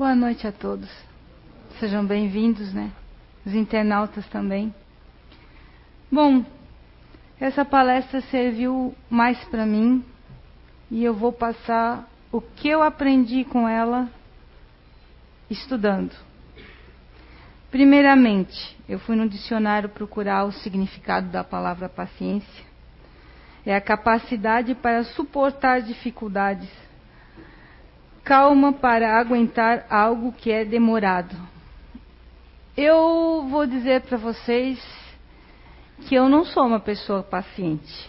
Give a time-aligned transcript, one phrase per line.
[0.00, 0.88] Boa noite a todos.
[1.78, 2.90] Sejam bem-vindos, né?
[3.44, 4.74] Os internautas também.
[6.10, 6.42] Bom,
[7.38, 10.02] essa palestra serviu mais para mim
[10.90, 14.08] e eu vou passar o que eu aprendi com ela
[15.50, 16.16] estudando.
[17.70, 22.64] Primeiramente, eu fui no dicionário procurar o significado da palavra paciência.
[23.66, 26.70] É a capacidade para suportar dificuldades,
[28.30, 31.36] calma para aguentar algo que é demorado.
[32.76, 34.80] Eu vou dizer para vocês
[36.06, 38.08] que eu não sou uma pessoa paciente.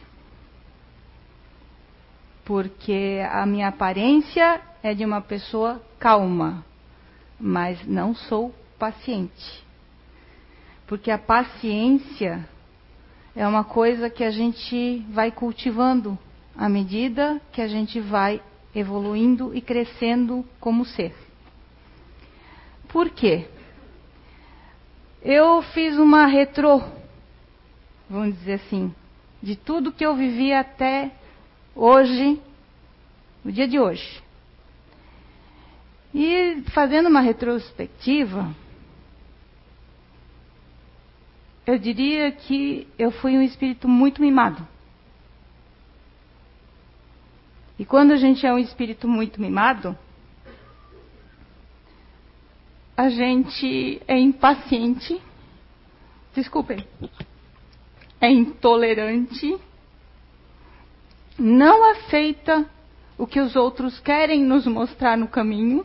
[2.45, 6.63] Porque a minha aparência é de uma pessoa calma,
[7.39, 9.65] mas não sou paciente.
[10.85, 12.47] Porque a paciência
[13.35, 16.15] é uma coisa que a gente vai cultivando
[16.55, 18.39] à medida que a gente vai
[18.73, 21.13] evoluindo e crescendo como ser.
[22.87, 23.47] Por quê?
[25.21, 26.81] Eu fiz uma retrô,
[28.09, 28.93] vamos dizer assim,
[29.41, 31.11] de tudo que eu vivi até
[31.75, 32.41] hoje,
[33.45, 34.21] o dia de hoje.
[36.13, 38.53] E fazendo uma retrospectiva,
[41.65, 44.67] eu diria que eu fui um espírito muito mimado.
[47.81, 49.97] E quando a gente é um espírito muito mimado,
[52.95, 55.19] a gente é impaciente,
[56.31, 56.85] desculpem,
[58.21, 59.59] é intolerante,
[61.39, 62.69] não aceita
[63.17, 65.83] o que os outros querem nos mostrar no caminho.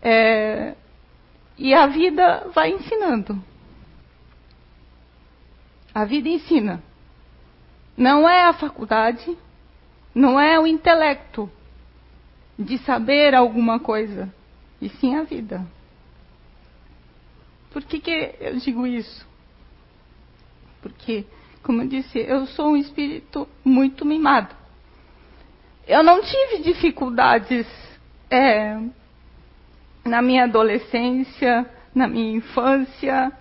[0.00, 0.74] É,
[1.58, 3.38] e a vida vai ensinando.
[5.94, 6.82] A vida ensina.
[7.96, 9.36] Não é a faculdade,
[10.14, 11.50] não é o intelecto
[12.58, 14.32] de saber alguma coisa,
[14.80, 15.64] e sim a vida.
[17.72, 19.26] Por que, que eu digo isso?
[20.80, 21.24] Porque,
[21.62, 24.54] como eu disse, eu sou um espírito muito mimado.
[25.86, 27.66] Eu não tive dificuldades
[28.30, 28.78] é,
[30.04, 33.32] na minha adolescência, na minha infância,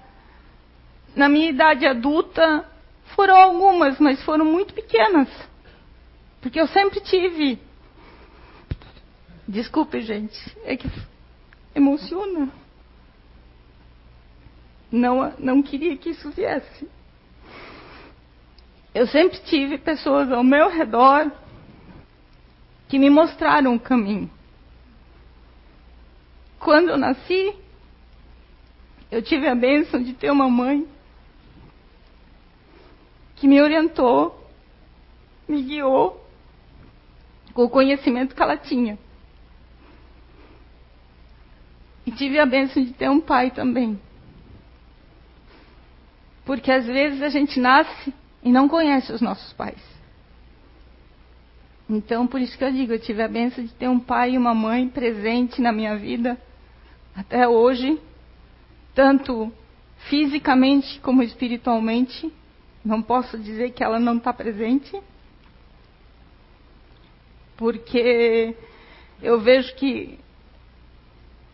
[1.16, 2.66] na minha idade adulta,
[3.16, 5.30] foram algumas, mas foram muito pequenas.
[6.42, 7.60] Porque eu sempre tive.
[9.48, 10.90] Desculpe, gente, é que
[11.76, 12.50] emociona.
[14.92, 16.88] Não, não queria que isso viesse.
[18.94, 21.32] Eu sempre tive pessoas ao meu redor
[22.88, 24.30] que me mostraram o caminho
[26.64, 27.54] quando eu nasci,
[29.12, 30.88] eu tive a bênção de ter uma mãe
[33.44, 34.42] que me orientou,
[35.46, 36.26] me guiou
[37.54, 38.98] com o conhecimento que ela tinha.
[42.06, 44.00] E tive a bênção de ter um pai também.
[46.46, 49.84] Porque às vezes a gente nasce e não conhece os nossos pais.
[51.90, 54.38] Então, por isso que eu digo, eu tive a bênção de ter um pai e
[54.38, 56.42] uma mãe presente na minha vida
[57.14, 58.00] até hoje,
[58.96, 59.52] tanto
[60.08, 62.32] fisicamente como espiritualmente.
[62.84, 65.02] Não posso dizer que ela não está presente,
[67.56, 68.56] porque
[69.22, 70.20] eu vejo que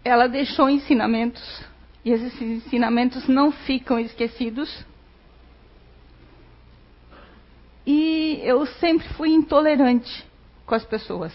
[0.04, 1.64] ela deixou ensinamentos
[2.04, 4.86] e esses ensinamentos não ficam esquecidos.
[7.86, 10.26] E eu sempre fui intolerante
[10.66, 11.34] com as pessoas.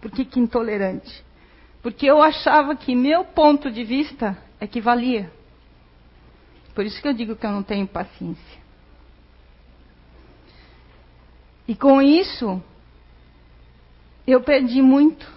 [0.00, 1.24] Por que, que intolerante?
[1.82, 5.32] Porque eu achava que meu ponto de vista é que valia.
[6.74, 8.62] Por isso que eu digo que eu não tenho paciência.
[11.68, 12.62] E com isso,
[14.26, 15.30] eu perdi muito.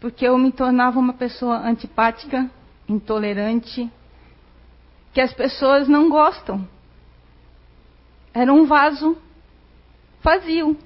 [0.00, 2.50] Porque eu me tornava uma pessoa antipática,
[2.88, 3.90] intolerante,
[5.12, 6.66] que as pessoas não gostam.
[8.32, 9.18] Era um vaso
[10.22, 10.76] vazio,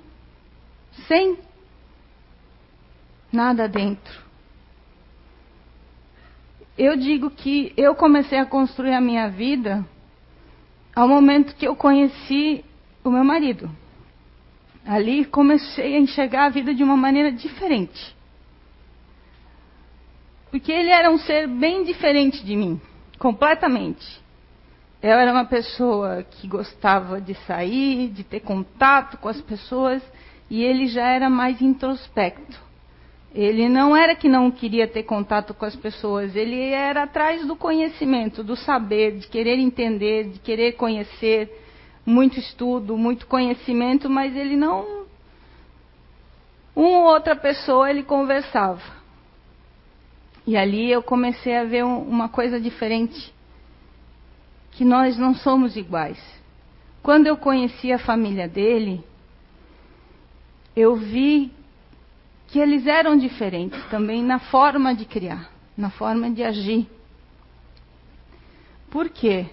[1.07, 1.39] sem
[3.31, 4.24] nada dentro.
[6.77, 9.85] Eu digo que eu comecei a construir a minha vida
[10.95, 12.65] ao momento que eu conheci
[13.05, 13.71] o meu marido.
[14.85, 18.15] Ali comecei a enxergar a vida de uma maneira diferente.
[20.51, 22.81] Porque ele era um ser bem diferente de mim,
[23.19, 24.23] completamente.
[25.03, 30.03] Eu era uma pessoa que gostava de sair, de ter contato com as pessoas,
[30.51, 32.59] e ele já era mais introspecto.
[33.35, 37.57] Ele não era que não queria ter contato com as pessoas, ele era atrás do
[37.57, 41.51] conhecimento, do saber, de querer entender, de querer conhecer,
[42.07, 45.05] muito estudo, muito conhecimento, mas ele não
[46.77, 48.83] uma ou outra pessoa ele conversava.
[50.47, 53.33] E ali eu comecei a ver uma coisa diferente,
[54.73, 56.19] que nós não somos iguais.
[57.03, 59.05] Quando eu conheci a família dele,
[60.77, 61.53] eu vi
[62.49, 66.87] que eles eram diferentes também na forma de criar, na forma de agir.
[68.91, 69.47] Por quê?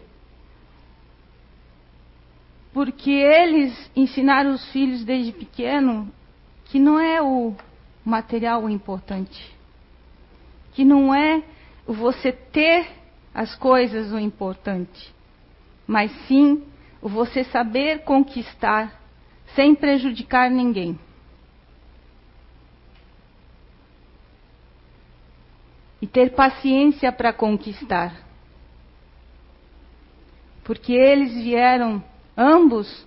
[2.74, 6.12] Porque eles ensinaram os filhos desde pequeno
[6.66, 7.54] que não é o
[8.06, 9.56] material o importante,
[10.74, 11.44] que não é
[11.86, 12.88] você ter
[13.34, 15.14] as coisas o importante,
[15.88, 16.64] mas sim
[17.02, 19.02] o você saber conquistar
[19.56, 20.98] sem prejudicar ninguém.
[26.02, 28.14] E ter paciência para conquistar.
[30.64, 32.04] Porque eles vieram,
[32.36, 33.06] ambos,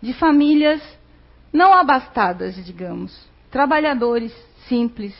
[0.00, 0.80] de famílias
[1.52, 4.32] não abastadas, digamos, trabalhadores
[4.68, 5.14] simples,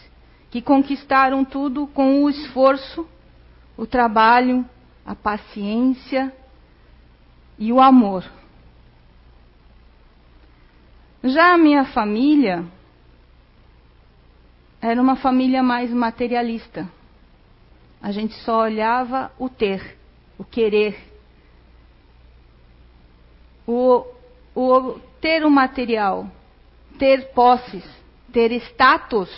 [0.51, 3.09] que conquistaram tudo com o esforço,
[3.77, 4.65] o trabalho,
[5.05, 6.33] a paciência
[7.59, 8.25] e o amor.
[11.25, 12.65] Já a minha família
[14.81, 16.89] era uma família mais materialista.
[18.07, 19.99] A gente só olhava o ter,
[20.39, 20.97] o querer.
[23.67, 24.07] O,
[24.55, 26.31] o ter o material,
[27.01, 27.85] ter posses,
[28.33, 29.29] ter status.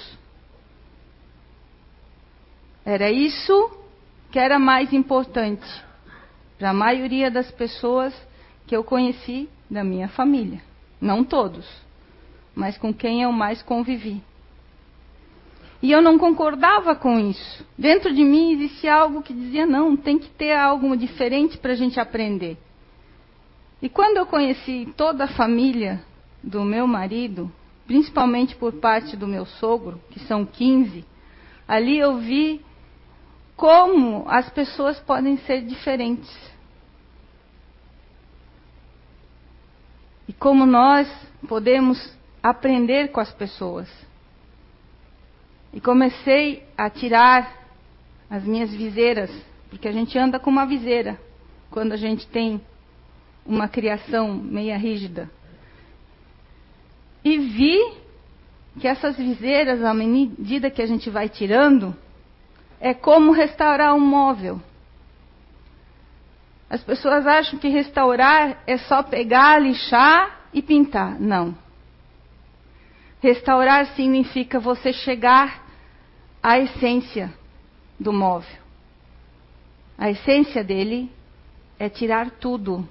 [2.84, 3.70] Era isso
[4.30, 5.66] que era mais importante
[6.58, 8.14] para a maioria das pessoas
[8.66, 10.60] que eu conheci da minha família.
[11.00, 11.66] Não todos,
[12.54, 14.22] mas com quem eu mais convivi.
[15.80, 17.64] E eu não concordava com isso.
[17.76, 21.76] Dentro de mim existia algo que dizia: não, tem que ter algo diferente para a
[21.76, 22.56] gente aprender.
[23.80, 26.02] E quando eu conheci toda a família
[26.42, 27.50] do meu marido,
[27.86, 31.04] principalmente por parte do meu sogro, que são 15,
[31.66, 32.60] ali eu vi
[33.56, 36.36] como as pessoas podem ser diferentes.
[40.26, 41.08] E como nós
[41.48, 43.88] podemos aprender com as pessoas.
[45.72, 47.52] E comecei a tirar
[48.30, 49.30] as minhas viseiras,
[49.70, 51.18] porque a gente anda com uma viseira
[51.70, 52.60] quando a gente tem
[53.44, 55.30] uma criação meia rígida.
[57.24, 57.78] E vi
[58.78, 61.94] que essas viseiras, à medida que a gente vai tirando,
[62.80, 64.60] é como restaurar um móvel.
[66.70, 71.18] As pessoas acham que restaurar é só pegar, lixar e pintar.
[71.18, 71.56] Não.
[73.20, 75.66] Restaurar significa você chegar
[76.42, 77.32] à essência
[77.98, 78.58] do móvel.
[79.96, 81.10] A essência dele
[81.78, 82.88] é tirar tudo.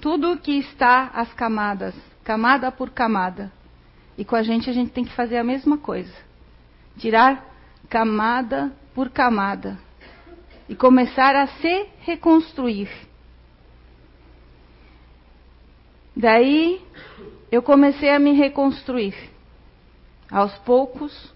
[0.00, 3.50] Tudo que está as camadas, camada por camada.
[4.16, 6.14] E com a gente a gente tem que fazer a mesma coisa.
[6.98, 7.44] Tirar
[7.88, 9.78] camada por camada
[10.68, 12.88] e começar a se reconstruir.
[16.14, 16.80] Daí
[17.50, 19.14] eu comecei a me reconstruir.
[20.30, 21.34] Aos poucos,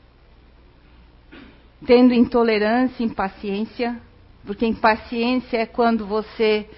[1.87, 4.01] tendo intolerância, impaciência,
[4.45, 6.69] porque impaciência é quando você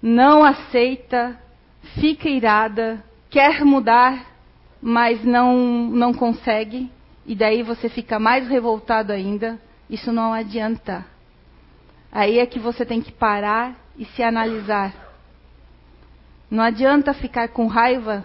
[0.00, 1.38] não aceita,
[2.00, 4.24] fica irada, quer mudar,
[4.80, 6.90] mas não, não consegue,
[7.24, 9.60] e daí você fica mais revoltado ainda,
[9.90, 11.04] isso não adianta.
[12.12, 14.94] Aí é que você tem que parar e se analisar.
[16.50, 18.24] Não adianta ficar com raiva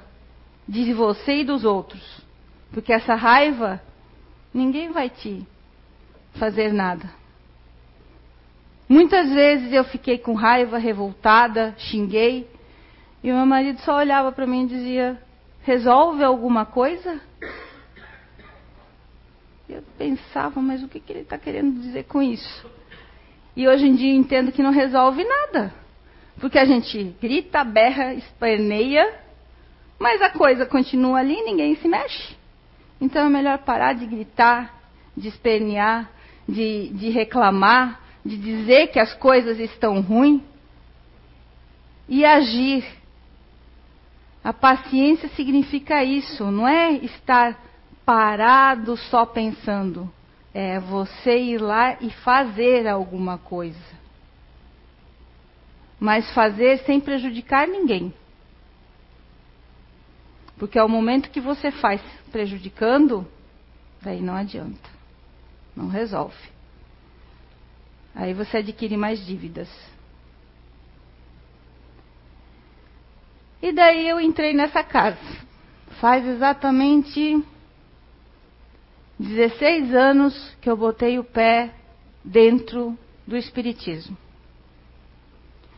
[0.68, 2.21] de você e dos outros,
[2.72, 3.82] porque essa raiva
[4.54, 5.46] ninguém vai te
[6.34, 7.10] fazer nada.
[8.88, 12.50] Muitas vezes eu fiquei com raiva, revoltada, xinguei,
[13.24, 15.22] e o meu marido só olhava para mim e dizia:
[15.64, 17.22] Resolve alguma coisa?
[19.70, 22.70] Eu pensava, mas o que, que ele está querendo dizer com isso?
[23.56, 25.74] E hoje em dia entendo que não resolve nada.
[26.40, 29.20] Porque a gente grita, berra, esperneia,
[30.00, 32.41] mas a coisa continua ali e ninguém se mexe.
[33.02, 34.80] Então é melhor parar de gritar,
[35.18, 36.08] de espernear,
[36.48, 40.44] de, de reclamar, de dizer que as coisas estão ruins
[42.08, 42.86] e agir.
[44.44, 47.60] A paciência significa isso, não é estar
[48.06, 50.12] parado só pensando.
[50.54, 53.80] É você ir lá e fazer alguma coisa.
[56.00, 58.14] Mas fazer sem prejudicar ninguém.
[60.62, 62.00] Porque ao momento que você faz
[62.32, 63.28] prejudicando,
[64.00, 64.88] daí não adianta.
[65.76, 66.38] Não resolve.
[68.14, 69.68] Aí você adquire mais dívidas.
[73.60, 75.18] E daí eu entrei nessa casa.
[76.00, 77.44] Faz exatamente
[79.18, 81.74] 16 anos que eu botei o pé
[82.24, 84.16] dentro do Espiritismo.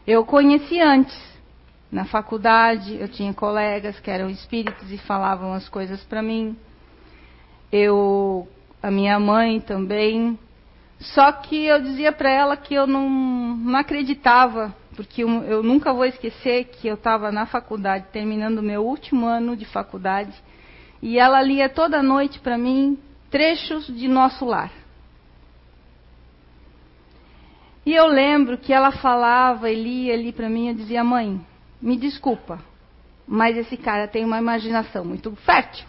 [0.06, 1.33] Eu conheci antes.
[1.94, 6.58] Na faculdade, eu tinha colegas que eram espíritos e falavam as coisas para mim.
[7.72, 8.48] Eu,
[8.82, 10.40] a minha mãe também.
[10.98, 15.94] Só que eu dizia para ela que eu não, não acreditava, porque eu, eu nunca
[15.94, 20.34] vou esquecer que eu estava na faculdade, terminando o meu último ano de faculdade,
[21.00, 22.98] e ela lia toda noite para mim
[23.30, 24.72] trechos de Nosso Lar.
[27.86, 31.40] E eu lembro que ela falava e lia ali para mim, eu dizia, mãe,
[31.84, 32.60] me desculpa,
[33.28, 35.86] mas esse cara tem uma imaginação muito fértil.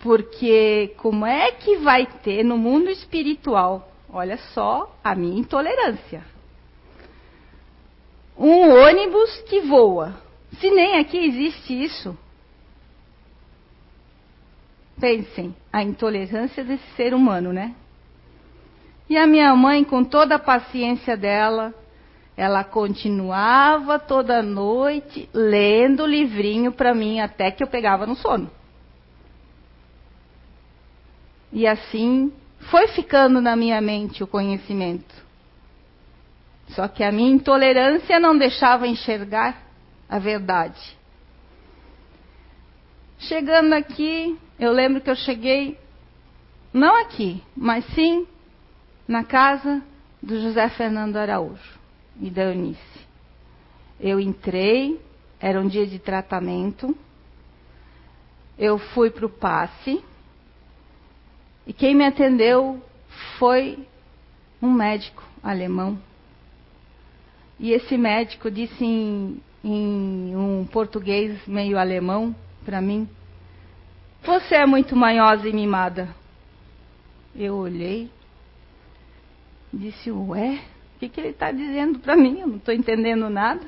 [0.00, 6.22] Porque como é que vai ter no mundo espiritual, olha só a minha intolerância,
[8.36, 10.14] um ônibus que voa.
[10.58, 12.16] Se nem aqui existe isso.
[14.98, 17.74] Pensem, a intolerância desse ser humano, né?
[19.08, 21.74] E a minha mãe, com toda a paciência dela,
[22.40, 28.50] ela continuava toda noite lendo o livrinho para mim até que eu pegava no sono.
[31.52, 32.32] E assim
[32.70, 35.14] foi ficando na minha mente o conhecimento.
[36.68, 39.62] Só que a minha intolerância não deixava enxergar
[40.08, 40.96] a verdade.
[43.18, 45.78] Chegando aqui, eu lembro que eu cheguei,
[46.72, 48.26] não aqui, mas sim
[49.06, 49.82] na casa
[50.22, 51.79] do José Fernando Araújo
[52.20, 53.00] e da Eunice.
[53.98, 55.00] Eu entrei,
[55.40, 56.96] era um dia de tratamento,
[58.58, 60.02] eu fui para o passe,
[61.66, 62.82] e quem me atendeu
[63.38, 63.78] foi
[64.60, 65.98] um médico alemão.
[67.58, 72.34] E esse médico disse em, em um português meio alemão
[72.64, 73.08] para mim:
[74.22, 76.08] Você é muito manhosa e mimada.
[77.34, 78.10] Eu olhei,
[79.72, 80.60] Disse, ué,
[81.00, 82.40] que, que ele está dizendo para mim?
[82.40, 83.62] Eu não estou entendendo nada.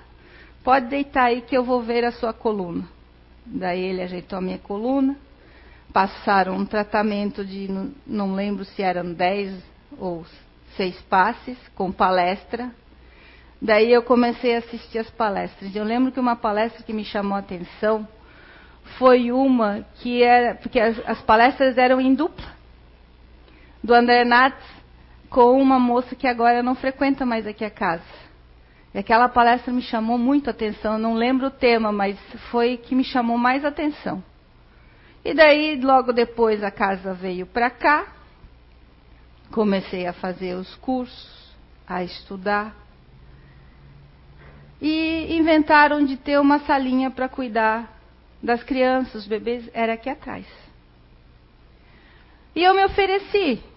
[0.63, 2.87] Pode deitar aí que eu vou ver a sua coluna.
[3.47, 5.17] Daí ele ajeitou a minha coluna.
[5.93, 7.69] Passaram um tratamento de,
[8.07, 9.53] não lembro se eram dez
[9.99, 10.25] ou
[10.77, 12.71] seis passes, com palestra.
[13.61, 15.75] Daí eu comecei a assistir as palestras.
[15.75, 18.07] Eu lembro que uma palestra que me chamou a atenção
[18.99, 22.47] foi uma que era, porque as, as palestras eram em dupla,
[23.83, 24.82] do André Natz
[25.33, 28.05] com uma moça que agora não frequenta mais aqui a casa.
[28.95, 32.19] E aquela palestra me chamou muito a atenção, não lembro o tema, mas
[32.51, 34.23] foi que me chamou mais atenção.
[35.25, 38.07] E daí, logo depois, a casa veio para cá,
[39.51, 42.77] comecei a fazer os cursos, a estudar.
[44.83, 47.91] E inventaram de ter uma salinha para cuidar
[48.43, 50.45] das crianças, os bebês, era aqui atrás.
[52.55, 53.72] E eu me ofereci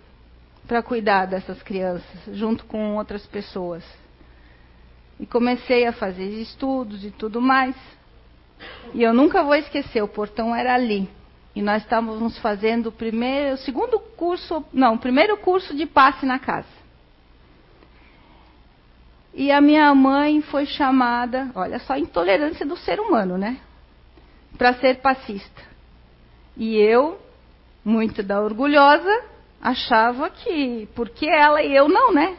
[0.67, 3.84] para cuidar dessas crianças, junto com outras pessoas.
[5.19, 7.75] E comecei a fazer estudos e tudo mais.
[8.93, 11.10] E eu nunca vou esquecer, o portão era ali.
[11.55, 16.25] E nós estávamos fazendo o primeiro, o segundo curso, não, o primeiro curso de passe
[16.25, 16.67] na casa.
[19.34, 23.60] E a minha mãe foi chamada, olha só a intolerância do ser humano, né?
[24.57, 25.62] Para ser passista.
[26.57, 27.19] E eu,
[27.84, 29.35] muito da orgulhosa,
[29.65, 32.38] achava que porque ela e eu não, né?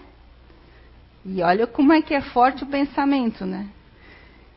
[1.24, 3.68] E olha como é que é forte o pensamento, né?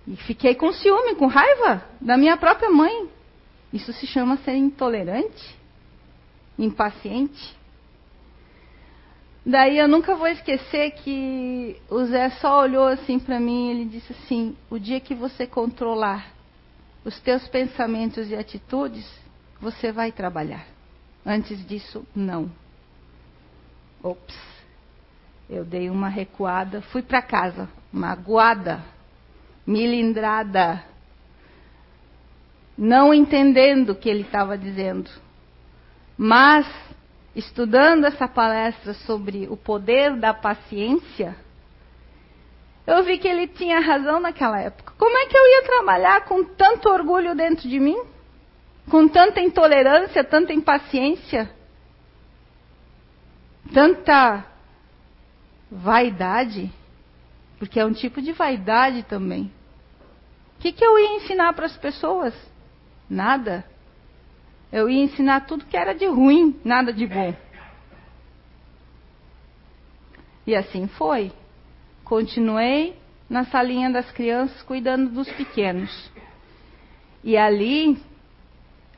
[0.07, 3.09] E fiquei com ciúme, com raiva da minha própria mãe.
[3.73, 5.57] Isso se chama ser intolerante,
[6.59, 7.57] impaciente.
[9.43, 13.85] Daí eu nunca vou esquecer que o Zé só olhou assim para mim e ele
[13.85, 16.33] disse assim: "O dia que você controlar
[17.03, 19.09] os teus pensamentos e atitudes,
[19.59, 20.78] você vai trabalhar.
[21.25, 22.51] Antes disso, não.
[24.01, 24.37] Ops.
[25.49, 28.83] Eu dei uma recuada, fui para casa, magoada,
[29.65, 30.83] milindrada,
[32.77, 35.09] não entendendo o que ele estava dizendo.
[36.17, 36.65] Mas,
[37.35, 41.35] estudando essa palestra sobre o poder da paciência,
[42.87, 44.93] eu vi que ele tinha razão naquela época.
[44.97, 48.01] Como é que eu ia trabalhar com tanto orgulho dentro de mim?
[48.89, 51.49] Com tanta intolerância, tanta impaciência,
[53.71, 54.45] tanta
[55.71, 56.71] vaidade,
[57.59, 59.51] porque é um tipo de vaidade também.
[60.57, 62.33] O que, que eu ia ensinar para as pessoas?
[63.09, 63.63] Nada.
[64.71, 67.33] Eu ia ensinar tudo que era de ruim, nada de bom.
[70.45, 71.31] E assim foi.
[72.03, 72.95] Continuei
[73.29, 76.11] na salinha das crianças, cuidando dos pequenos.
[77.23, 78.01] E ali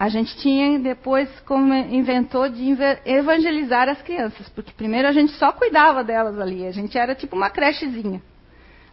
[0.01, 5.51] a gente tinha depois como inventou de evangelizar as crianças, porque primeiro a gente só
[5.51, 8.19] cuidava delas ali, a gente era tipo uma crechezinha.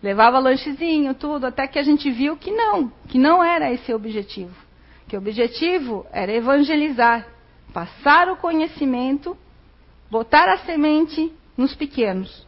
[0.02, 3.96] Levava lanchezinho, tudo, até que a gente viu que não, que não era esse o
[3.96, 4.54] objetivo.
[5.08, 7.26] Que o objetivo era evangelizar,
[7.72, 9.34] passar o conhecimento,
[10.10, 12.46] botar a semente nos pequenos.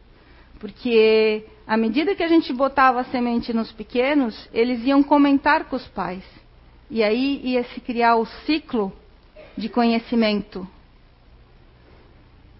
[0.59, 5.77] Porque à medida que a gente botava a semente nos pequenos, eles iam comentar com
[5.77, 6.40] os pais.
[6.91, 8.93] E aí ia se criar o ciclo
[9.57, 10.67] de conhecimento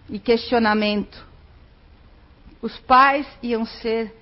[0.09, 1.25] e questionamento.
[2.61, 4.15] Os pais iam ser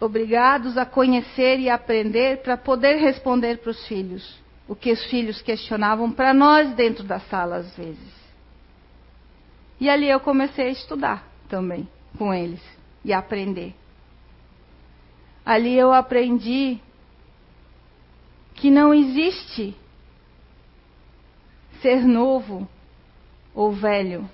[0.00, 5.42] obrigados a conhecer e aprender para poder responder para os filhos o que os filhos
[5.42, 8.24] questionavam para nós dentro da sala às vezes.
[9.78, 12.62] E ali eu comecei a estudar também com eles
[13.04, 13.74] e aprender.
[15.44, 16.80] Ali eu aprendi
[18.54, 19.76] que não existe
[21.82, 22.68] ser novo
[23.54, 24.28] ou velho.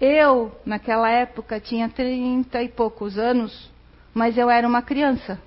[0.00, 3.70] Eu, naquela época, tinha trinta e poucos anos,
[4.14, 5.40] mas eu era uma criança.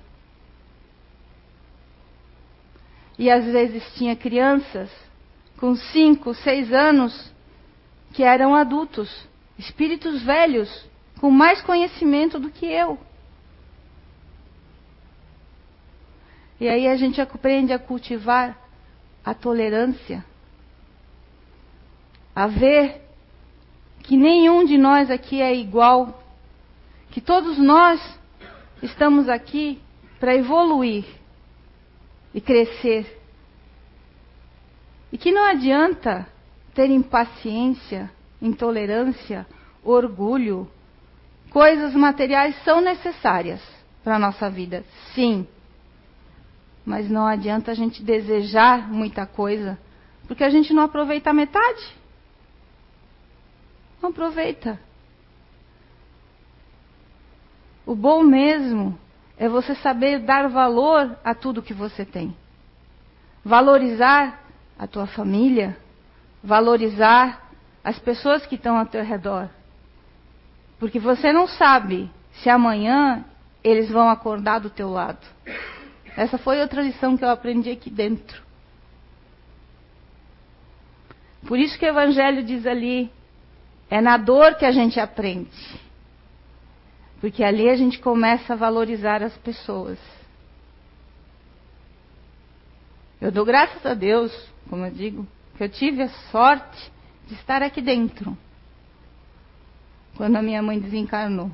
[3.18, 4.90] E às vezes tinha crianças
[5.58, 7.32] com cinco, seis anos
[8.12, 9.10] que eram adultos,
[9.58, 10.68] espíritos velhos,
[11.20, 12.98] com mais conhecimento do que eu.
[16.60, 18.58] E aí a gente aprende a cultivar
[19.24, 20.24] a tolerância,
[22.34, 23.02] a ver
[24.02, 26.22] que nenhum de nós aqui é igual,
[27.10, 28.00] que todos nós
[28.82, 29.80] estamos aqui
[30.20, 31.04] para evoluir
[32.34, 33.20] e crescer.
[35.12, 36.26] E que não adianta
[36.74, 38.10] ter impaciência,
[38.42, 39.46] intolerância,
[39.82, 40.68] orgulho.
[41.50, 43.62] Coisas materiais são necessárias
[44.02, 44.84] para a nossa vida,
[45.14, 45.46] sim.
[46.84, 49.78] Mas não adianta a gente desejar muita coisa,
[50.26, 51.94] porque a gente não aproveita a metade.
[54.02, 54.78] Não aproveita.
[57.86, 58.98] O bom mesmo
[59.36, 62.36] é você saber dar valor a tudo que você tem.
[63.44, 64.42] Valorizar
[64.78, 65.76] a tua família,
[66.42, 67.50] valorizar
[67.82, 69.48] as pessoas que estão ao teu redor.
[70.78, 72.10] Porque você não sabe
[72.42, 73.24] se amanhã
[73.62, 75.26] eles vão acordar do teu lado.
[76.16, 78.42] Essa foi outra lição que eu aprendi aqui dentro.
[81.46, 83.10] Por isso que o Evangelho diz ali:
[83.90, 85.82] é na dor que a gente aprende.
[87.20, 89.98] Porque ali a gente começa a valorizar as pessoas.
[93.20, 94.30] Eu dou graças a Deus,
[94.68, 96.92] como eu digo, que eu tive a sorte
[97.26, 98.36] de estar aqui dentro.
[100.16, 101.50] Quando a minha mãe desencarnou.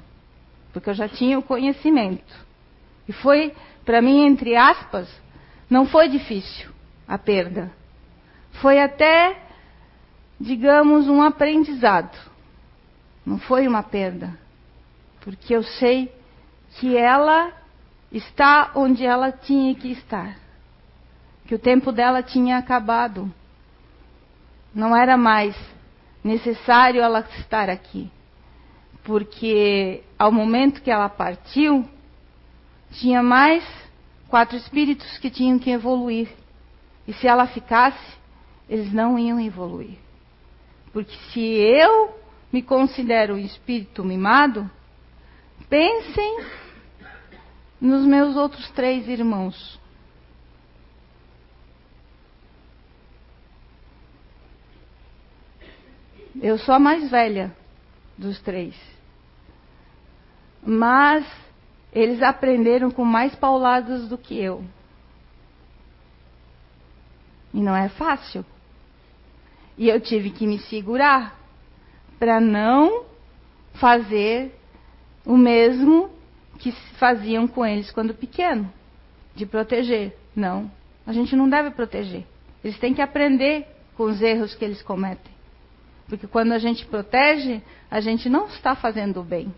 [0.72, 2.49] Porque eu já tinha o conhecimento.
[3.08, 5.08] E foi, para mim, entre aspas,
[5.68, 6.70] não foi difícil
[7.06, 7.72] a perda.
[8.60, 9.36] Foi até,
[10.38, 12.16] digamos, um aprendizado.
[13.24, 14.38] Não foi uma perda.
[15.20, 16.12] Porque eu sei
[16.78, 17.52] que ela
[18.12, 20.36] está onde ela tinha que estar.
[21.46, 23.32] Que o tempo dela tinha acabado.
[24.74, 25.56] Não era mais
[26.22, 28.10] necessário ela estar aqui.
[29.02, 31.88] Porque ao momento que ela partiu,
[32.92, 33.64] tinha mais
[34.28, 36.28] quatro espíritos que tinham que evoluir.
[37.06, 38.18] E se ela ficasse,
[38.68, 39.98] eles não iam evoluir.
[40.92, 42.18] Porque se eu
[42.52, 44.70] me considero um espírito mimado,
[45.68, 46.44] pensem
[47.80, 49.78] nos meus outros três irmãos.
[56.40, 57.54] Eu sou a mais velha
[58.16, 58.74] dos três.
[60.62, 61.26] Mas
[61.92, 64.64] eles aprenderam com mais pauladas do que eu.
[67.52, 68.44] E não é fácil.
[69.76, 71.36] E eu tive que me segurar
[72.18, 73.04] para não
[73.74, 74.54] fazer
[75.24, 76.10] o mesmo
[76.58, 78.70] que faziam com eles quando pequeno,
[79.34, 80.16] de proteger.
[80.36, 80.70] Não,
[81.06, 82.24] a gente não deve proteger.
[82.62, 85.32] Eles têm que aprender com os erros que eles cometem.
[86.08, 89.52] Porque quando a gente protege, a gente não está fazendo o bem.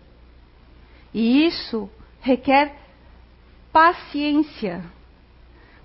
[1.13, 1.89] E isso
[2.23, 2.73] requer
[3.71, 4.81] paciência.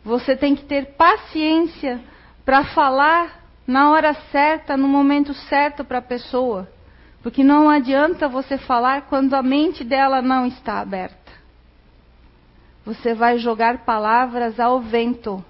[0.04, 2.00] Você tem que ter paciência
[2.44, 6.70] para falar na hora certa, no momento certo para a pessoa.
[7.22, 11.18] Porque não adianta você falar quando a mente dela não está aberta.
[12.86, 15.44] Você vai jogar palavras ao vento,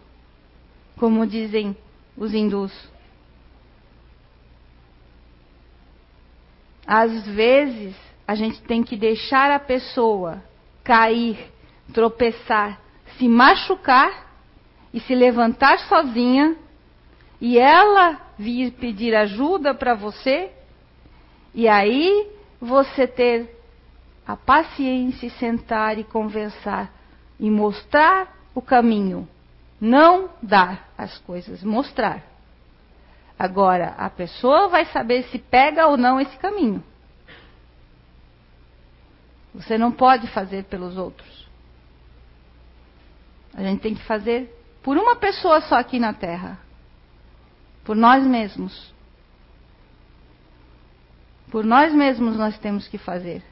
[0.96, 1.76] como dizem
[2.16, 2.72] os hindus.
[6.86, 7.94] Às vezes,
[8.26, 10.42] a gente tem que deixar a pessoa
[10.88, 11.52] cair,
[11.92, 12.80] tropeçar,
[13.18, 14.26] se machucar
[14.90, 16.56] e se levantar sozinha
[17.38, 20.50] e ela vir pedir ajuda para você,
[21.54, 22.26] e aí
[22.58, 23.54] você ter
[24.26, 26.90] a paciência e sentar e conversar
[27.38, 29.28] e mostrar o caminho,
[29.78, 32.22] não dar as coisas, mostrar.
[33.38, 36.82] Agora, a pessoa vai saber se pega ou não esse caminho.
[39.58, 41.48] Você não pode fazer pelos outros.
[43.52, 46.60] A gente tem que fazer por uma pessoa só aqui na Terra.
[47.84, 48.94] Por nós mesmos.
[51.50, 53.42] Por nós mesmos nós temos que fazer.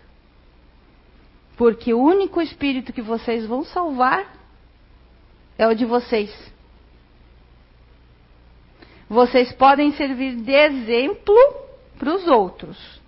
[1.56, 4.32] Porque o único espírito que vocês vão salvar
[5.58, 6.30] é o de vocês.
[9.08, 11.34] Vocês podem servir de exemplo
[11.98, 13.00] para os outros.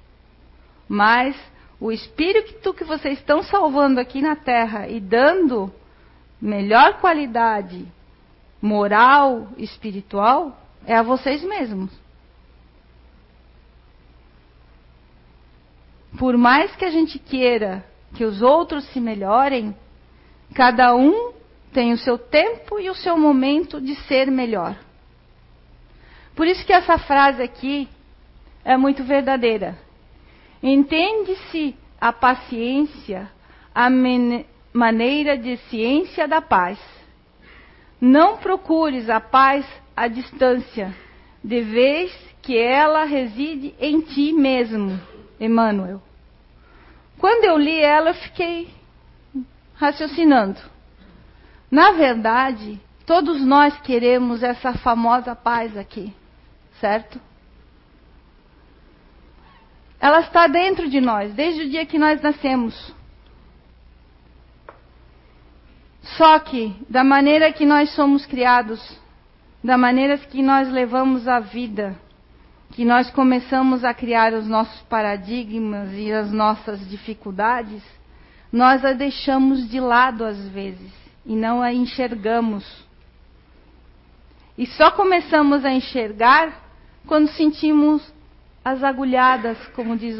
[0.88, 1.36] Mas
[1.80, 5.72] o espírito que vocês estão salvando aqui na terra e dando
[6.40, 7.86] melhor qualidade
[8.60, 11.90] moral, espiritual, é a vocês mesmos.
[16.18, 19.76] Por mais que a gente queira que os outros se melhorem,
[20.54, 21.32] cada um
[21.72, 24.76] tem o seu tempo e o seu momento de ser melhor.
[26.34, 27.88] Por isso que essa frase aqui
[28.64, 29.78] é muito verdadeira.
[30.62, 33.30] Entende-se a paciência,
[33.74, 33.88] a
[34.72, 36.78] maneira de ciência da paz.
[38.00, 39.66] Não procures a paz
[39.96, 40.94] à distância,
[41.42, 45.00] de vez que ela reside em ti mesmo,
[45.38, 46.00] Emmanuel.
[47.18, 48.68] Quando eu li ela, eu fiquei
[49.74, 50.60] raciocinando.
[51.70, 56.12] Na verdade, todos nós queremos essa famosa paz aqui,
[56.80, 57.20] certo?
[60.00, 62.94] Ela está dentro de nós, desde o dia que nós nascemos.
[66.16, 68.80] Só que, da maneira que nós somos criados,
[69.62, 71.96] da maneira que nós levamos a vida,
[72.72, 77.82] que nós começamos a criar os nossos paradigmas e as nossas dificuldades,
[78.52, 80.92] nós a deixamos de lado às vezes
[81.26, 82.64] e não a enxergamos.
[84.56, 86.52] E só começamos a enxergar
[87.06, 88.02] quando sentimos
[88.68, 90.18] as agulhadas, como diz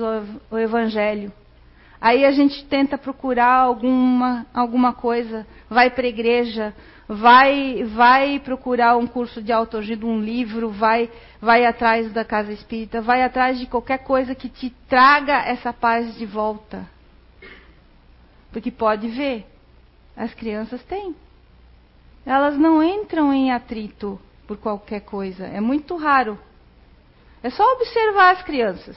[0.51, 1.31] o, Evangelho.
[2.01, 6.75] Aí a gente tenta procurar alguma, alguma coisa, vai para a igreja,
[7.07, 13.03] vai, vai procurar um curso de autoajuda, um livro, vai, vai atrás da casa espírita,
[13.03, 16.89] vai atrás de qualquer coisa que te traga essa paz de volta.
[18.53, 19.45] Porque pode ver,
[20.17, 21.15] as crianças têm.
[22.25, 26.39] Elas não entram em atrito por qualquer coisa, é muito raro.
[27.43, 28.97] É só observar as crianças.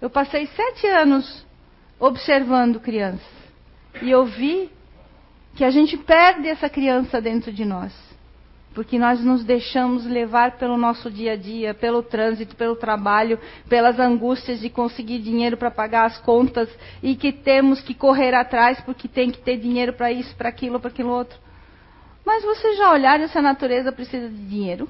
[0.00, 1.46] Eu passei sete anos
[1.98, 3.26] observando crianças.
[4.00, 4.70] E eu vi
[5.54, 7.92] que a gente perde essa criança dentro de nós.
[8.72, 13.98] Porque nós nos deixamos levar pelo nosso dia a dia, pelo trânsito, pelo trabalho, pelas
[13.98, 16.68] angústias de conseguir dinheiro para pagar as contas
[17.02, 20.78] e que temos que correr atrás porque tem que ter dinheiro para isso, para aquilo,
[20.78, 21.36] para aquilo outro.
[22.24, 24.88] Mas vocês já olharam se a natureza precisa de dinheiro?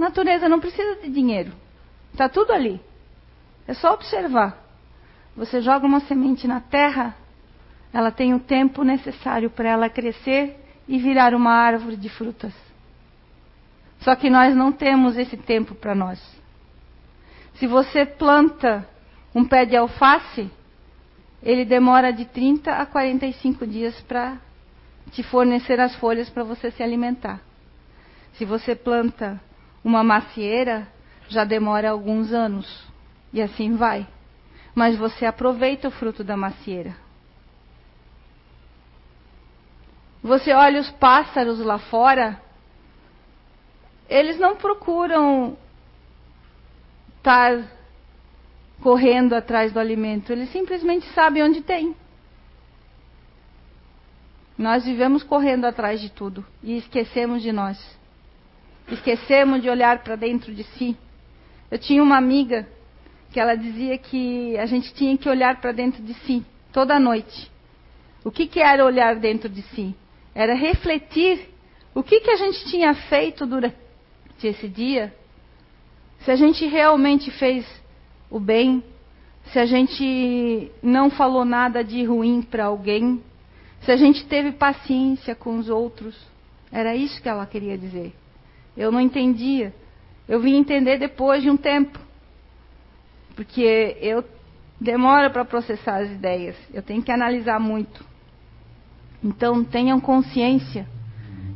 [0.00, 1.52] Natureza não precisa de dinheiro.
[2.10, 2.80] Está tudo ali.
[3.68, 4.56] É só observar.
[5.36, 7.14] Você joga uma semente na terra,
[7.92, 10.58] ela tem o tempo necessário para ela crescer
[10.88, 12.54] e virar uma árvore de frutas.
[13.98, 16.18] Só que nós não temos esse tempo para nós.
[17.56, 18.88] Se você planta
[19.34, 20.50] um pé de alface,
[21.42, 24.38] ele demora de 30 a 45 dias para
[25.10, 27.38] te fornecer as folhas para você se alimentar.
[28.32, 29.38] Se você planta
[29.84, 30.86] uma macieira,
[31.28, 32.86] já demora alguns anos.
[33.32, 34.06] E assim vai.
[34.74, 36.96] Mas você aproveita o fruto da macieira.
[40.22, 42.40] Você olha os pássaros lá fora,
[44.08, 45.56] eles não procuram
[47.16, 47.64] estar
[48.82, 51.96] correndo atrás do alimento, eles simplesmente sabem onde tem.
[54.58, 57.99] Nós vivemos correndo atrás de tudo e esquecemos de nós.
[58.90, 60.96] Esquecemos de olhar para dentro de si.
[61.70, 62.66] Eu tinha uma amiga
[63.32, 67.50] que ela dizia que a gente tinha que olhar para dentro de si toda noite.
[68.24, 69.94] O que, que era olhar dentro de si?
[70.34, 71.48] Era refletir
[71.94, 73.76] o que, que a gente tinha feito durante
[74.42, 75.12] esse dia,
[76.20, 77.66] se a gente realmente fez
[78.30, 78.82] o bem,
[79.46, 83.22] se a gente não falou nada de ruim para alguém,
[83.82, 86.16] se a gente teve paciência com os outros.
[86.70, 88.12] Era isso que ela queria dizer.
[88.80, 89.74] Eu não entendia.
[90.26, 91.98] Eu vim entender depois de um tempo
[93.40, 94.22] porque eu
[94.80, 98.04] demoro para processar as ideias, eu tenho que analisar muito.
[99.22, 100.86] Então tenham consciência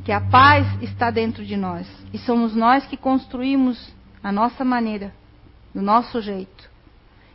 [0.02, 5.12] que a paz está dentro de nós e somos nós que construímos a nossa maneira,
[5.74, 6.70] do nosso jeito.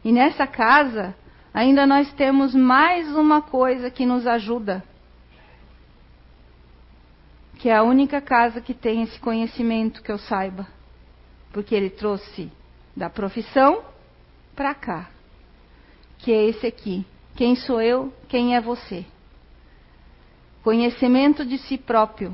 [0.04, 1.16] E nessa casa
[1.54, 4.84] ainda nós temos mais uma coisa que nos ajuda,
[7.60, 10.66] que é a única casa que tem esse conhecimento que eu saiba,
[11.52, 12.50] porque ele trouxe
[12.96, 13.84] da profissão
[14.56, 15.10] para cá,
[16.20, 17.06] que é esse aqui.
[17.36, 18.14] Quem sou eu?
[18.30, 19.06] Quem é você?
[20.64, 22.34] Conhecimento de si próprio.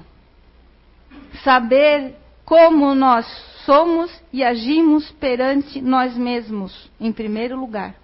[1.44, 3.26] Saber como nós
[3.66, 7.96] somos e agimos perante nós mesmos, em primeiro lugar.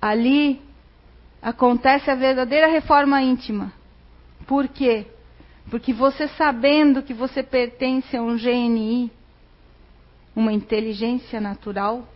[0.00, 0.62] Ali
[1.42, 3.77] acontece a verdadeira reforma íntima.
[4.48, 5.06] Por quê?
[5.70, 9.12] Porque você sabendo que você pertence a um GNI,
[10.34, 12.08] uma inteligência natural,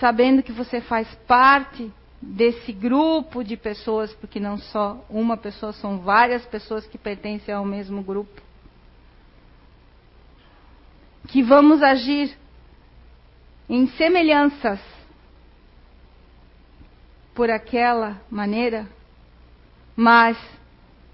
[0.00, 6.00] sabendo que você faz parte desse grupo de pessoas, porque não só uma pessoa, são
[6.00, 8.42] várias pessoas que pertencem ao mesmo grupo.
[11.28, 12.36] Que vamos agir
[13.68, 14.80] em semelhanças
[17.32, 18.95] por aquela maneira,
[19.96, 20.36] mas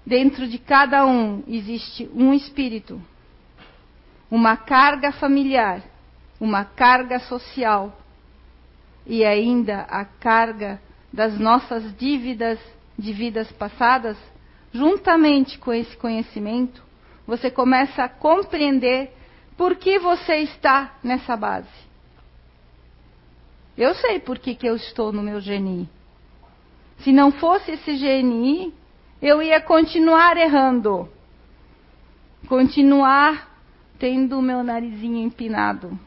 [0.05, 3.01] dentro de cada um existe um espírito,
[4.29, 5.81] uma carga familiar,
[6.39, 7.97] uma carga social
[9.07, 12.59] e ainda a carga das nossas dívidas
[12.97, 14.17] de vidas passadas,
[14.73, 16.83] juntamente com esse conhecimento,
[17.25, 19.11] você começa a compreender
[19.55, 21.69] por que você está nessa base.
[23.77, 25.89] Eu sei por que, que eu estou no meu GNI.
[27.03, 28.73] Se não fosse esse GNI,
[29.21, 31.09] eu ia continuar errando.
[32.47, 33.51] Continuar
[33.99, 35.97] tendo o meu narizinho empinado.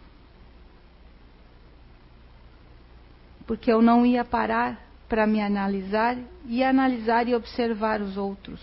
[3.46, 8.60] Porque eu não ia parar para me analisar e analisar e observar os outros.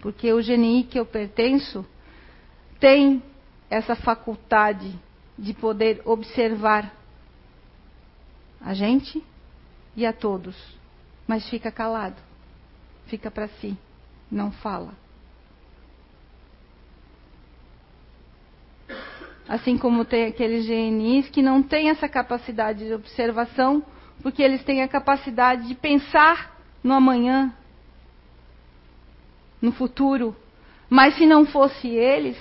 [0.00, 1.84] Porque o GNI que eu pertenço
[2.78, 3.22] tem
[3.68, 4.98] essa faculdade
[5.38, 6.94] de poder observar
[8.60, 9.22] a gente
[9.96, 10.56] e a todos,
[11.26, 12.20] mas fica calado,
[13.06, 13.76] fica para si,
[14.30, 14.92] não fala.
[19.48, 23.84] Assim como tem aqueles GNIs que não têm essa capacidade de observação
[24.22, 27.52] porque eles têm a capacidade de pensar no amanhã,
[29.60, 30.34] no futuro.
[30.88, 32.38] Mas se não fosse eles,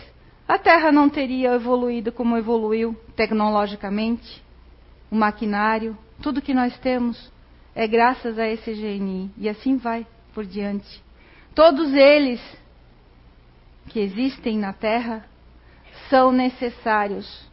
[0.47, 4.41] a Terra não teria evoluído como evoluiu tecnologicamente.
[5.11, 7.32] O maquinário, tudo que nós temos
[7.75, 9.31] é graças a esse GNI.
[9.37, 11.03] E assim vai por diante.
[11.55, 12.41] Todos eles
[13.89, 15.25] que existem na Terra
[16.09, 17.47] são necessários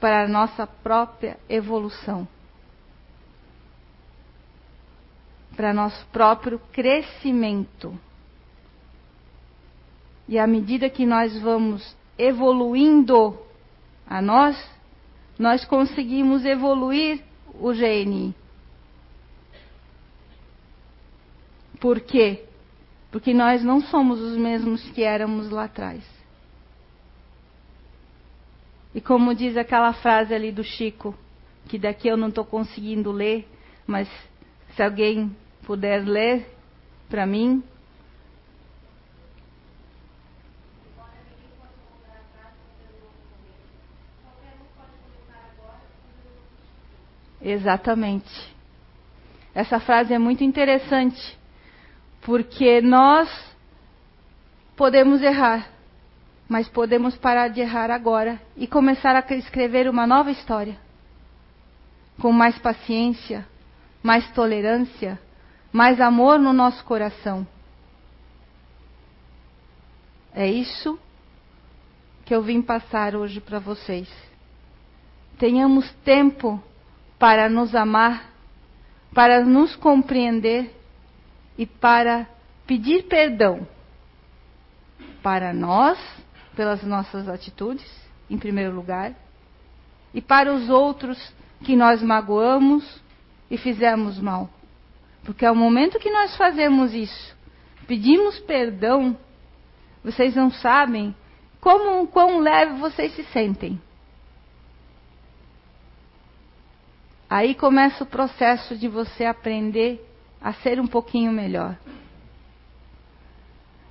[0.00, 2.26] para a nossa própria evolução.
[5.60, 7.92] para nosso próprio crescimento.
[10.26, 13.38] E à medida que nós vamos evoluindo
[14.06, 14.56] a nós,
[15.38, 17.22] nós conseguimos evoluir
[17.60, 18.34] o GNI.
[21.80, 22.44] Por quê?
[23.10, 26.04] Porque nós não somos os mesmos que éramos lá atrás.
[28.94, 31.14] E como diz aquela frase ali do Chico,
[31.68, 33.48] que daqui eu não estou conseguindo ler,
[33.86, 34.08] mas
[34.74, 36.46] se alguém puder ler
[37.08, 37.62] para mim.
[47.40, 48.28] Exatamente.
[49.54, 51.39] Essa frase é muito interessante,
[52.22, 53.28] porque nós
[54.76, 55.70] podemos errar,
[56.48, 60.76] mas podemos parar de errar agora e começar a escrever uma nova história.
[62.20, 63.46] Com mais paciência,
[64.02, 65.18] mais tolerância,
[65.72, 67.46] mais amor no nosso coração.
[70.34, 70.98] É isso
[72.24, 74.08] que eu vim passar hoje para vocês.
[75.38, 76.62] Tenhamos tempo
[77.18, 78.30] para nos amar,
[79.14, 80.79] para nos compreender
[81.60, 82.26] e para
[82.66, 83.68] pedir perdão
[85.22, 85.98] para nós,
[86.56, 87.86] pelas nossas atitudes,
[88.30, 89.12] em primeiro lugar,
[90.14, 91.18] e para os outros
[91.62, 93.02] que nós magoamos
[93.50, 94.48] e fizemos mal.
[95.22, 97.36] Porque ao momento que nós fazemos isso,
[97.86, 99.14] pedimos perdão,
[100.02, 101.14] vocês não sabem
[101.60, 103.78] como quão leve vocês se sentem.
[107.28, 110.06] Aí começa o processo de você aprender
[110.40, 111.76] a ser um pouquinho melhor.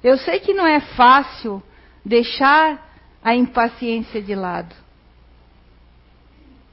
[0.04, 1.62] Eu sei que não é fácil
[2.06, 2.90] deixar
[3.24, 4.74] a impaciência de lado.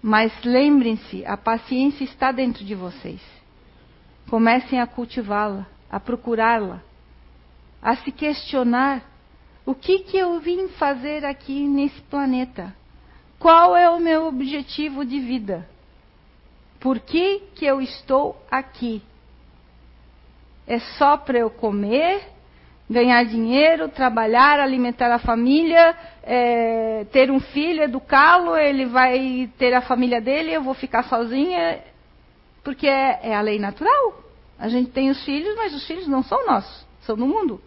[0.00, 3.20] Mas lembrem-se, a paciência está dentro de vocês.
[4.28, 6.82] comecem a cultivá-la, a procurá-la,
[7.80, 9.02] a se questionar
[9.64, 12.74] o que, que eu vim fazer aqui nesse planeta?
[13.36, 15.68] Qual é o meu objetivo de vida?
[16.78, 19.02] Por que, que eu estou aqui?
[20.66, 22.22] É só para eu comer,
[22.88, 29.81] ganhar dinheiro, trabalhar, alimentar a família, é, ter um filho, educá-lo, ele vai ter a
[29.81, 31.81] família dele, eu vou ficar sozinha,
[32.62, 34.24] porque é, é, a lei natural.
[34.59, 37.61] A gente tem os filhos, mas os filhos não são nossos, são do mundo.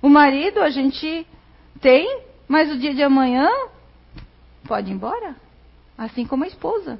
[0.00, 1.26] O marido a gente
[1.80, 3.48] tem, mas o dia de amanhã
[4.66, 5.36] pode ir embora.
[5.96, 6.98] Assim como a esposa.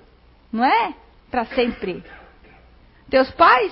[0.52, 0.94] Não é
[1.30, 2.04] para sempre.
[3.12, 3.70] Teus pais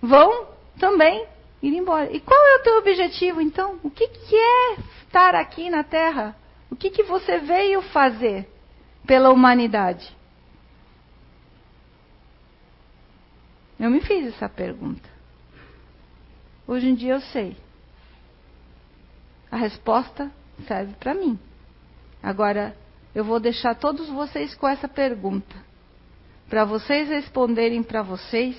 [0.00, 0.48] vão
[0.80, 1.26] também
[1.60, 2.10] ir embora.
[2.10, 3.78] E qual é o teu objetivo então?
[3.82, 6.34] O que, que é estar aqui na Terra?
[6.70, 8.48] O que, que você veio fazer
[9.06, 10.10] pela humanidade?
[13.78, 15.06] Eu me fiz essa pergunta.
[16.66, 17.58] Hoje em dia eu sei.
[19.50, 20.32] A resposta
[20.66, 21.38] serve para mim.
[22.22, 22.74] Agora,
[23.14, 25.54] eu vou deixar todos vocês com essa pergunta,
[26.48, 28.56] para vocês responderem para vocês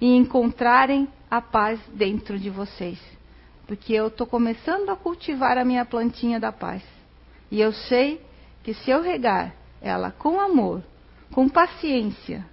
[0.00, 2.98] e encontrarem a paz dentro de vocês.
[3.66, 6.82] Porque eu estou começando a cultivar a minha plantinha da paz.
[7.50, 8.20] E eu sei
[8.62, 10.82] que se eu regar ela com amor,
[11.32, 12.44] com paciência,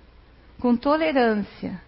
[0.60, 1.82] com tolerância,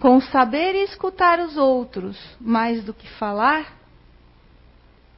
[0.00, 3.76] com saber escutar os outros mais do que falar,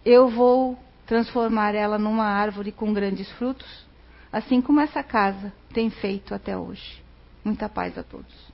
[0.05, 3.87] eu vou transformar ela numa árvore com grandes frutos,
[4.33, 7.03] assim como essa casa tem feito até hoje.
[7.45, 8.50] Muita paz a todos.